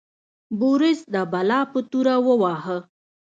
[0.59, 2.77] بوریس د بلا په توره وواهه.